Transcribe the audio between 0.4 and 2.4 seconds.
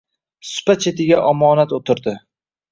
Supa chetiga omonat o`tirdi